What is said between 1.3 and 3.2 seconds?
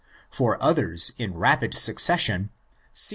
rapid succession see vi.